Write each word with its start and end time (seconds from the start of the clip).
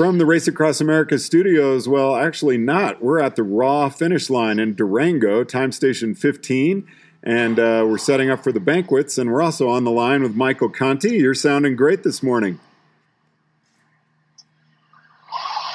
From 0.00 0.16
the 0.16 0.24
Race 0.24 0.48
Across 0.48 0.80
America 0.80 1.18
studios, 1.18 1.86
well, 1.86 2.16
actually 2.16 2.56
not. 2.56 3.02
We're 3.02 3.20
at 3.20 3.36
the 3.36 3.42
Raw 3.42 3.90
finish 3.90 4.30
line 4.30 4.58
in 4.58 4.74
Durango, 4.74 5.44
time 5.44 5.72
station 5.72 6.14
15, 6.14 6.88
and 7.22 7.58
uh, 7.58 7.84
we're 7.86 7.98
setting 7.98 8.30
up 8.30 8.42
for 8.42 8.50
the 8.50 8.60
banquets. 8.60 9.18
And 9.18 9.30
we're 9.30 9.42
also 9.42 9.68
on 9.68 9.84
the 9.84 9.90
line 9.90 10.22
with 10.22 10.34
Michael 10.34 10.70
Conti. 10.70 11.16
You're 11.16 11.34
sounding 11.34 11.76
great 11.76 12.02
this 12.02 12.22
morning. 12.22 12.58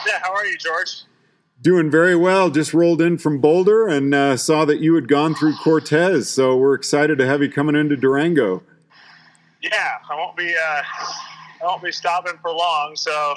Yeah, 0.08 0.18
how 0.24 0.34
are 0.34 0.48
you, 0.48 0.58
George? 0.58 1.04
Doing 1.62 1.92
very 1.92 2.16
well. 2.16 2.50
Just 2.50 2.74
rolled 2.74 3.04
in 3.04 3.20
from 3.20 3.40
Boulder 3.40 3.88
and 3.88 4.16
uh, 4.16 4.38
saw 4.38 4.66
that 4.66 4.80
you 4.80 4.96
had 4.96 5.08
gone 5.08 5.36
through 5.36 5.54
Cortez. 5.58 6.32
So 6.32 6.58
we're 6.58 6.74
excited 6.74 7.20
to 7.20 7.28
have 7.28 7.44
you 7.44 7.52
coming 7.52 7.76
into 7.76 7.96
Durango. 7.96 8.64
Yeah, 9.62 9.98
I 10.10 10.16
won't 10.16 10.36
be. 10.36 10.50
Uh, 10.50 10.82
I 11.62 11.66
won't 11.66 11.84
be 11.84 11.92
stopping 11.92 12.40
for 12.42 12.50
long. 12.50 12.96
So 12.96 13.36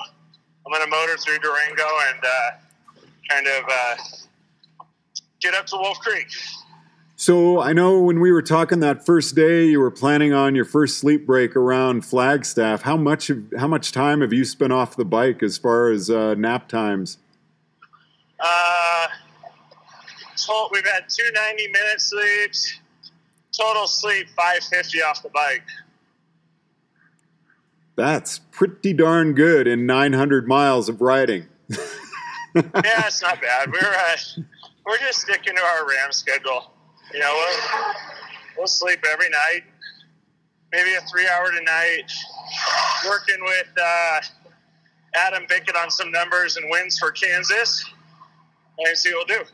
I'm 0.68 0.74
going 0.74 0.84
to 0.84 0.90
motor 0.90 1.16
through 1.16 1.38
Durango 1.38 1.86
and 2.10 2.22
uh, 2.22 2.50
kind 3.30 3.46
of 3.46 3.64
uh, 3.70 3.96
get 5.40 5.54
up 5.54 5.64
to 5.66 5.76
Wolf 5.76 5.98
Creek. 6.00 6.26
So 7.16 7.62
I 7.62 7.72
know 7.72 8.00
when 8.00 8.20
we 8.20 8.30
were 8.30 8.42
talking 8.42 8.80
that 8.80 9.06
first 9.06 9.34
day, 9.34 9.64
you 9.64 9.80
were 9.80 9.90
planning 9.90 10.34
on 10.34 10.54
your 10.54 10.66
first 10.66 10.98
sleep 10.98 11.26
break 11.26 11.56
around 11.56 12.04
Flagstaff. 12.04 12.82
How 12.82 12.98
much 12.98 13.30
of, 13.30 13.42
how 13.56 13.66
much 13.66 13.92
time 13.92 14.20
have 14.20 14.32
you 14.32 14.44
spent 14.44 14.72
off 14.74 14.94
the 14.94 15.06
bike 15.06 15.42
as 15.42 15.56
far 15.56 15.90
as 15.90 16.10
uh, 16.10 16.34
nap 16.34 16.68
times? 16.68 17.16
Uh, 18.38 19.06
total, 20.36 20.68
we've 20.70 20.86
had 20.86 21.04
two 21.08 21.28
90 21.32 21.68
minute 21.68 22.00
sleeps. 22.00 22.78
Total 23.58 23.86
sleep 23.86 24.28
550 24.36 25.02
off 25.02 25.22
the 25.22 25.30
bike. 25.30 25.64
That's 27.98 28.38
pretty 28.52 28.92
darn 28.92 29.34
good 29.34 29.66
in 29.66 29.84
900 29.84 30.46
miles 30.46 30.88
of 30.88 31.00
riding. 31.00 31.48
yeah, 31.68 31.82
it's 32.54 33.20
not 33.20 33.42
bad. 33.42 33.72
We're 33.72 33.80
uh, 33.80 34.42
we're 34.86 34.98
just 34.98 35.22
sticking 35.22 35.56
to 35.56 35.60
our 35.60 35.84
RAAM 35.84 36.12
schedule. 36.12 36.70
You 37.12 37.18
know, 37.18 37.34
we'll, 37.34 37.94
we'll 38.56 38.66
sleep 38.68 39.00
every 39.04 39.28
night, 39.30 39.64
maybe 40.70 40.94
a 40.94 41.00
three 41.10 41.26
hour 41.26 41.50
tonight. 41.50 42.12
Working 43.04 43.38
with 43.40 43.66
uh, 43.82 44.20
Adam 45.16 45.46
Bickett 45.48 45.74
on 45.74 45.90
some 45.90 46.12
numbers 46.12 46.56
and 46.56 46.70
wins 46.70 47.00
for 47.00 47.10
Kansas, 47.10 47.84
and 48.78 48.96
see 48.96 49.12
what 49.12 49.26
we'll 49.28 49.40
do. 49.40 49.44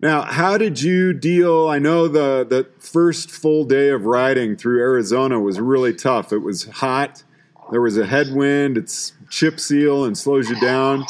Now, 0.00 0.20
how 0.20 0.58
did 0.58 0.82
you 0.82 1.14
deal? 1.14 1.66
I 1.68 1.78
know 1.78 2.08
the 2.08 2.44
the 2.46 2.68
first 2.78 3.30
full 3.30 3.64
day 3.64 3.88
of 3.88 4.04
riding 4.04 4.54
through 4.54 4.80
Arizona 4.80 5.40
was 5.40 5.58
really 5.58 5.94
tough. 5.94 6.30
It 6.30 6.40
was 6.40 6.64
hot 6.66 7.22
there 7.70 7.80
was 7.80 7.96
a 7.96 8.06
headwind, 8.06 8.76
it's 8.76 9.12
chip 9.30 9.58
seal 9.58 10.04
and 10.04 10.16
slows 10.16 10.48
you 10.48 10.58
down. 10.60 11.04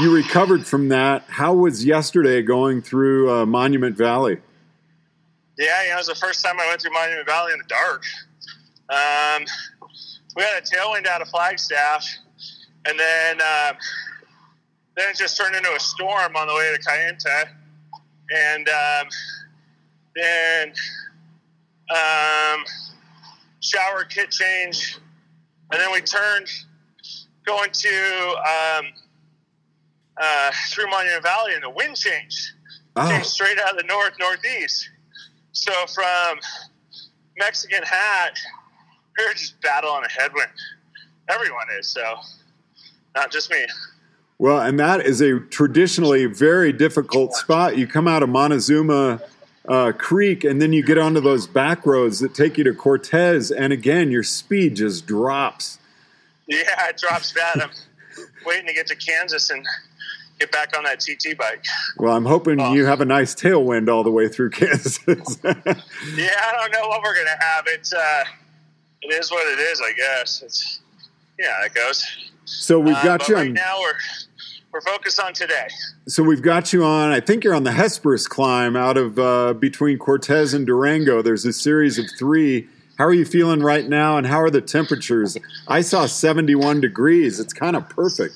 You 0.00 0.14
recovered 0.14 0.66
from 0.66 0.88
that. 0.88 1.24
How 1.28 1.54
was 1.54 1.84
yesterday 1.84 2.42
going 2.42 2.82
through 2.82 3.30
uh, 3.30 3.46
Monument 3.46 3.96
Valley? 3.96 4.38
Yeah, 5.58 5.82
you 5.82 5.88
know, 5.90 5.94
it 5.94 5.98
was 5.98 6.06
the 6.06 6.14
first 6.14 6.44
time 6.44 6.58
I 6.58 6.66
went 6.68 6.80
through 6.80 6.92
Monument 6.92 7.26
Valley 7.26 7.52
in 7.52 7.58
the 7.58 7.64
dark. 7.68 8.04
Um, 8.88 9.44
we 10.34 10.42
had 10.42 10.62
a 10.62 10.62
tailwind 10.62 11.06
out 11.06 11.20
of 11.20 11.28
Flagstaff, 11.28 12.06
and 12.86 12.98
then 12.98 13.38
uh, 13.40 13.72
then 14.96 15.10
it 15.10 15.16
just 15.16 15.36
turned 15.36 15.54
into 15.54 15.72
a 15.74 15.80
storm 15.80 16.36
on 16.36 16.46
the 16.46 16.54
way 16.54 16.74
to 16.74 16.82
Kayenta, 16.82 17.48
and 18.34 18.68
um, 18.68 19.08
then 20.16 20.72
um, 21.90 22.64
shower 23.60 24.04
kit 24.04 24.30
change 24.30 24.98
and 25.72 25.80
then 25.80 25.90
we 25.92 26.00
turned 26.02 26.48
going 27.44 27.70
to 27.72 28.36
um, 28.78 28.86
uh, 30.20 30.50
through 30.70 30.88
Monument 30.88 31.22
Valley, 31.22 31.54
and 31.54 31.62
the 31.62 31.70
wind 31.70 31.96
changed. 31.96 32.52
Oh. 32.94 33.08
Came 33.08 33.24
straight 33.24 33.58
out 33.58 33.70
of 33.70 33.78
the 33.78 33.84
north 33.84 34.12
northeast. 34.20 34.88
So 35.52 35.72
from 35.86 36.38
Mexican 37.38 37.82
Hat, 37.82 38.38
we 39.18 39.24
are 39.24 39.32
just 39.32 39.60
battling 39.62 40.04
a 40.04 40.10
headwind. 40.10 40.50
Everyone 41.28 41.66
is 41.78 41.88
so, 41.88 42.16
not 43.14 43.32
just 43.32 43.50
me. 43.50 43.64
Well, 44.38 44.60
and 44.60 44.78
that 44.78 45.06
is 45.06 45.20
a 45.22 45.40
traditionally 45.40 46.26
very 46.26 46.72
difficult 46.72 47.32
spot. 47.32 47.78
You 47.78 47.86
come 47.86 48.08
out 48.08 48.22
of 48.22 48.28
Montezuma 48.28 49.22
uh, 49.68 49.92
Creek, 49.92 50.44
and 50.44 50.60
then 50.60 50.72
you 50.72 50.82
get 50.82 50.98
onto 50.98 51.20
those 51.20 51.46
back 51.46 51.86
roads 51.86 52.20
that 52.20 52.34
take 52.34 52.58
you 52.58 52.64
to 52.64 52.74
Cortez, 52.74 53.50
and 53.50 53.72
again, 53.72 54.10
your 54.10 54.22
speed 54.22 54.76
just 54.76 55.06
drops. 55.06 55.78
Yeah, 56.46 56.88
it 56.88 56.98
drops 56.98 57.32
bad. 57.32 57.60
I'm 57.62 57.70
waiting 58.44 58.66
to 58.66 58.72
get 58.72 58.86
to 58.88 58.96
Kansas 58.96 59.50
and 59.50 59.64
get 60.38 60.50
back 60.50 60.76
on 60.76 60.84
that 60.84 61.00
TT 61.00 61.38
bike. 61.38 61.64
Well, 61.96 62.16
I'm 62.16 62.24
hoping 62.24 62.60
oh. 62.60 62.72
you 62.72 62.86
have 62.86 63.00
a 63.00 63.04
nice 63.04 63.34
tailwind 63.34 63.88
all 63.88 64.02
the 64.02 64.10
way 64.10 64.28
through 64.28 64.50
Kansas. 64.60 64.98
yeah, 65.04 65.14
I 65.14 66.52
don't 66.56 66.72
know 66.72 66.88
what 66.88 67.02
we're 67.02 67.14
gonna 67.14 67.30
have. 67.40 67.64
It's 67.68 67.92
uh, 67.92 68.24
it 69.02 69.12
is 69.14 69.30
what 69.30 69.46
it 69.46 69.60
is, 69.60 69.80
I 69.80 69.92
guess. 69.92 70.42
It's 70.42 70.80
yeah, 71.38 71.64
it 71.64 71.74
goes. 71.74 72.04
So 72.44 72.80
we've 72.80 72.96
uh, 72.96 73.04
got 73.04 73.22
uh, 73.22 73.26
you 73.28 73.34
right 73.36 73.48
on. 73.48 73.54
Now 73.54 73.78
we're 73.80 73.94
we're 74.72 74.80
focused 74.80 75.20
on 75.20 75.34
today. 75.34 75.68
So 76.08 76.22
we've 76.22 76.42
got 76.42 76.72
you 76.72 76.84
on. 76.84 77.10
I 77.10 77.20
think 77.20 77.44
you're 77.44 77.54
on 77.54 77.64
the 77.64 77.72
Hesperus 77.72 78.26
climb 78.26 78.74
out 78.74 78.96
of 78.96 79.18
uh, 79.18 79.52
between 79.54 79.98
Cortez 79.98 80.54
and 80.54 80.66
Durango. 80.66 81.22
There's 81.22 81.44
a 81.44 81.52
series 81.52 81.98
of 81.98 82.06
three. 82.18 82.68
How 82.98 83.04
are 83.04 83.12
you 83.12 83.24
feeling 83.24 83.60
right 83.60 83.86
now, 83.86 84.16
and 84.16 84.26
how 84.26 84.40
are 84.40 84.50
the 84.50 84.60
temperatures? 84.60 85.36
I 85.68 85.80
saw 85.80 86.06
71 86.06 86.80
degrees. 86.80 87.40
It's 87.40 87.52
kind 87.52 87.76
of 87.76 87.88
perfect. 87.88 88.34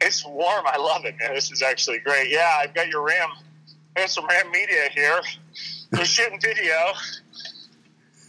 It's 0.00 0.24
warm. 0.26 0.64
I 0.66 0.76
love 0.76 1.04
it, 1.04 1.14
man. 1.18 1.34
This 1.34 1.50
is 1.50 1.62
actually 1.62 1.98
great. 2.00 2.30
Yeah, 2.30 2.58
I've 2.60 2.74
got 2.74 2.88
your 2.88 3.02
RAAM. 3.02 3.30
I 3.96 4.00
have 4.00 4.10
some 4.10 4.26
RAAM 4.26 4.50
media 4.50 4.88
here. 4.92 5.20
We're 5.92 6.04
shooting 6.04 6.40
video. 6.40 6.74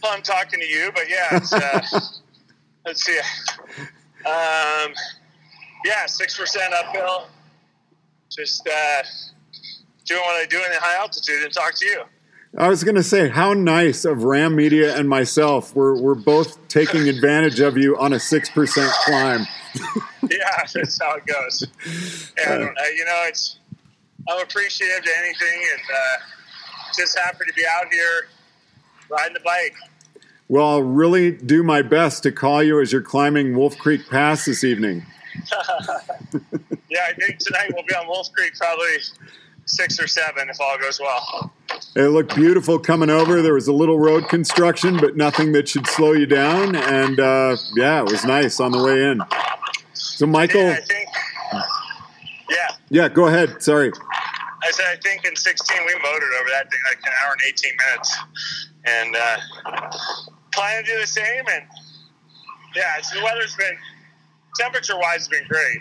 I'm 0.04 0.22
talking 0.22 0.60
to 0.60 0.66
you, 0.66 0.92
but 0.94 1.04
yeah, 1.08 1.40
uh, 1.52 1.80
let's 2.86 3.04
see. 3.04 3.18
Um, 4.24 4.94
yeah, 5.86 6.06
six 6.06 6.36
percent 6.38 6.74
uphill. 6.74 7.28
Just 8.30 8.68
uh, 8.68 9.02
doing 10.04 10.20
what 10.20 10.34
I 10.34 10.46
do 10.46 10.56
in 10.56 10.72
the 10.72 10.80
high 10.80 10.98
altitude 11.00 11.42
and 11.44 11.52
talk 11.52 11.74
to 11.76 11.86
you. 11.86 12.02
I 12.58 12.68
was 12.68 12.82
going 12.84 12.94
to 12.94 13.02
say 13.02 13.28
how 13.28 13.52
nice 13.52 14.04
of 14.04 14.24
RAAM 14.24 14.56
Media 14.56 14.96
and 14.96 15.08
myself. 15.08 15.74
We're 15.76 16.00
we're 16.00 16.14
both 16.14 16.66
taking 16.68 17.08
advantage 17.08 17.60
of 17.60 17.76
you 17.76 17.96
on 17.98 18.12
a 18.12 18.20
six 18.20 18.50
percent 18.50 18.90
climb. 19.04 19.46
yeah, 20.30 20.64
that's 20.74 21.00
how 21.00 21.16
it 21.16 21.26
goes. 21.26 21.62
And 22.46 22.64
uh, 22.64 22.82
you 22.96 23.04
know, 23.04 23.24
it's 23.28 23.58
I'm 24.28 24.42
appreciative 24.42 25.04
to 25.04 25.10
anything, 25.18 25.64
and 25.72 25.82
uh, 25.94 26.16
just 26.96 27.18
happy 27.18 27.44
to 27.46 27.52
be 27.54 27.64
out 27.78 27.92
here 27.92 28.28
riding 29.08 29.34
the 29.34 29.40
bike. 29.40 29.74
Well, 30.48 30.66
I'll 30.68 30.82
really 30.82 31.32
do 31.32 31.62
my 31.62 31.82
best 31.82 32.22
to 32.22 32.32
call 32.32 32.62
you 32.62 32.80
as 32.80 32.92
you're 32.92 33.02
climbing 33.02 33.56
Wolf 33.56 33.76
Creek 33.78 34.08
Pass 34.08 34.44
this 34.44 34.62
evening. 34.62 35.04
yeah, 36.90 37.06
I 37.08 37.12
think 37.14 37.38
tonight 37.38 37.70
we'll 37.74 37.84
be 37.84 37.94
on 37.94 38.06
Wolf 38.06 38.30
Creek 38.32 38.54
probably 38.56 38.98
six 39.66 40.00
or 40.00 40.06
seven 40.06 40.48
if 40.48 40.60
all 40.60 40.78
goes 40.78 41.00
well. 41.00 41.52
It 41.94 42.08
looked 42.08 42.34
beautiful 42.34 42.78
coming 42.78 43.10
over. 43.10 43.42
There 43.42 43.54
was 43.54 43.68
a 43.68 43.72
little 43.72 43.98
road 43.98 44.28
construction, 44.28 44.96
but 44.98 45.16
nothing 45.16 45.52
that 45.52 45.68
should 45.68 45.86
slow 45.86 46.12
you 46.12 46.26
down. 46.26 46.76
And 46.76 47.18
uh, 47.18 47.56
yeah, 47.74 48.00
it 48.00 48.10
was 48.10 48.24
nice 48.24 48.60
on 48.60 48.72
the 48.72 48.82
way 48.82 49.10
in. 49.10 49.20
So, 49.92 50.26
Michael. 50.26 50.62
Yeah, 50.62 50.72
I 50.72 50.80
think 50.80 51.08
Yeah, 52.88 53.08
go 53.08 53.26
ahead. 53.26 53.62
Sorry. 53.62 53.90
I 54.62 54.70
said 54.70 54.86
I 54.86 54.96
think 55.02 55.24
in 55.24 55.34
16 55.34 55.76
we 55.86 55.94
motored 55.94 56.32
over 56.40 56.48
that 56.50 56.70
thing 56.70 56.80
like 56.88 56.98
an 57.04 57.12
hour 57.24 57.32
and 57.32 57.42
18 57.46 57.72
minutes, 57.86 58.18
and 58.84 59.16
uh, 59.16 59.36
plan 60.52 60.84
to 60.84 60.92
do 60.92 61.00
the 61.00 61.06
same. 61.06 61.44
And 61.50 61.64
yeah, 62.74 62.98
it's, 62.98 63.10
the 63.10 63.22
weather's 63.22 63.54
been 63.56 63.76
temperature 64.58 64.96
wise 64.98 65.20
has 65.20 65.28
been 65.28 65.46
great. 65.48 65.78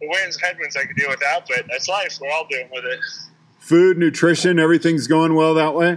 The 0.00 0.08
winds, 0.08 0.40
headwinds 0.40 0.76
I 0.76 0.84
can 0.84 0.94
deal 0.96 1.10
without, 1.10 1.48
but 1.48 1.64
that's 1.68 1.88
life. 1.88 2.18
We're 2.20 2.30
all 2.30 2.46
dealing 2.48 2.68
with 2.72 2.84
it. 2.84 3.00
Food, 3.58 3.98
nutrition, 3.98 4.58
everything's 4.58 5.06
going 5.06 5.34
well 5.34 5.54
that 5.54 5.74
way. 5.74 5.96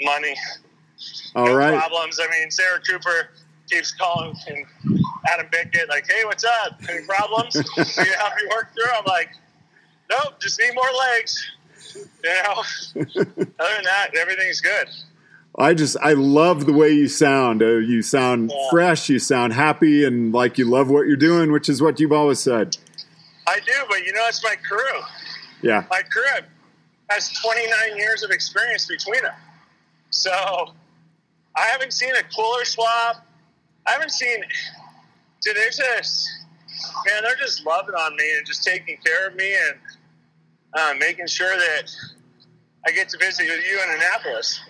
Money, 0.00 0.34
All 1.34 1.46
no 1.46 1.54
right. 1.56 1.76
problems. 1.78 2.18
I 2.20 2.28
mean, 2.30 2.50
Sarah 2.50 2.80
Cooper 2.80 3.30
keeps 3.70 3.92
calling 3.92 4.34
and 4.46 4.64
Adam 5.30 5.46
Bickett 5.50 5.88
like, 5.88 6.06
"Hey, 6.08 6.24
what's 6.24 6.44
up? 6.44 6.80
Any 6.88 7.04
problems? 7.04 7.52
Can 7.54 7.84
you 8.06 8.12
help 8.14 8.34
me 8.36 8.48
work 8.50 8.72
through?" 8.72 8.92
I'm 8.96 9.04
like, 9.06 9.28
"Nope, 10.10 10.40
just 10.40 10.58
need 10.60 10.74
more 10.74 10.88
legs." 11.12 11.50
You 11.94 12.30
know. 12.42 12.62
Other 13.02 13.74
than 13.74 13.84
that, 13.84 14.10
everything's 14.18 14.60
good. 14.60 14.88
I 15.58 15.74
just 15.74 15.96
I 16.00 16.12
love 16.12 16.66
the 16.66 16.72
way 16.72 16.90
you 16.90 17.08
sound. 17.08 17.62
Uh, 17.62 17.76
you 17.78 18.00
sound 18.02 18.50
Yeah. 18.54 18.70
fresh. 18.70 19.08
You 19.08 19.18
sound 19.18 19.52
happy, 19.54 20.04
and 20.04 20.32
like 20.32 20.56
you 20.58 20.64
love 20.64 20.88
what 20.88 21.06
you're 21.06 21.16
doing, 21.16 21.50
which 21.50 21.68
is 21.68 21.82
what 21.82 21.98
you've 21.98 22.12
always 22.12 22.38
said. 22.38 22.76
I 23.46 23.58
do, 23.60 23.72
but 23.88 24.04
you 24.06 24.12
know, 24.12 24.24
it's 24.28 24.42
my 24.44 24.54
crew. 24.56 25.00
Yeah. 25.62 25.84
My 25.90 26.02
crew 26.02 26.46
has 27.10 27.30
29 27.40 27.96
years 27.96 28.22
of 28.22 28.30
experience 28.30 28.86
between 28.86 29.22
them. 29.22 29.34
So 30.10 30.30
I 31.56 31.62
haven't 31.62 31.92
seen 31.92 32.14
a 32.14 32.22
cooler 32.34 32.64
swap. 32.64 33.26
I 33.86 33.92
haven't 33.92 34.12
seen. 34.12 34.44
Dude, 35.42 35.56
they're 35.56 35.70
just 35.70 36.28
man, 37.06 37.22
they're 37.22 37.34
just 37.36 37.64
loving 37.66 37.94
on 37.94 38.14
me 38.16 38.36
and 38.36 38.46
just 38.46 38.62
taking 38.62 38.96
care 39.04 39.26
of 39.28 39.34
me 39.34 39.52
and 39.54 39.78
uh, 40.74 40.94
making 41.00 41.26
sure 41.26 41.56
that 41.56 41.90
I 42.86 42.92
get 42.92 43.08
to 43.08 43.18
visit 43.18 43.48
with 43.48 43.64
you 43.68 43.80
in 43.82 43.90
Annapolis. 43.96 44.60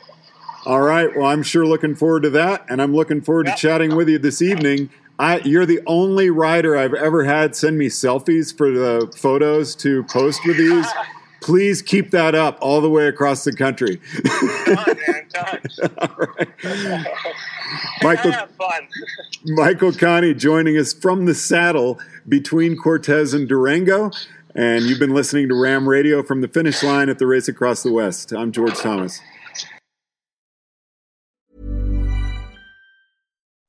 All 0.69 0.83
right. 0.83 1.09
Well, 1.17 1.25
I'm 1.25 1.43
sure 1.43 1.65
looking 1.65 1.95
forward 1.95 2.25
to 2.25 2.31
that, 2.31 2.67
and 2.69 2.83
I'm 2.83 2.95
looking 2.95 3.23
forward 3.23 3.47
to 3.47 3.55
chatting 3.55 3.97
with 3.97 4.07
you 4.07 4.19
this 4.19 4.43
evening. 4.43 4.91
I, 5.19 5.39
you're 5.39 5.65
the 5.65 5.81
only 5.87 6.29
rider 6.29 6.77
I've 6.77 6.93
ever 6.93 7.25
had 7.25 7.57
send 7.57 7.79
me 7.79 7.87
selfies 7.87 8.55
for 8.55 8.71
the 8.71 9.11
photos 9.17 9.75
to 9.77 10.05
post 10.05 10.43
with 10.45 10.59
these. 10.59 10.87
Please 11.41 11.81
keep 11.81 12.11
that 12.11 12.35
up 12.35 12.59
all 12.61 12.83
the 12.83 12.91
way 12.91 13.07
across 13.07 13.45
the 13.45 13.53
country. 13.55 13.99
Done, 14.67 14.99
man, 15.07 15.27
done. 15.31 15.91
all 16.03 16.27
right. 16.37 17.07
Michael 18.03 18.33
Michael 19.47 19.93
Conti 19.93 20.35
joining 20.35 20.77
us 20.77 20.93
from 20.93 21.25
the 21.25 21.35
saddle 21.35 21.99
between 22.29 22.77
Cortez 22.77 23.33
and 23.33 23.49
Durango. 23.49 24.11
And 24.55 24.85
you've 24.85 24.99
been 24.99 25.15
listening 25.15 25.49
to 25.49 25.55
RAAM 25.55 25.89
Radio 25.89 26.23
from 26.23 26.43
the 26.43 26.49
finish 26.49 26.83
line 26.83 27.09
at 27.09 27.19
the 27.19 27.27
race 27.27 27.49
across 27.49 27.83
the 27.83 27.93
West. 27.93 28.33
I'm 28.33 28.53
George 28.53 28.77
Thomas. 28.77 29.23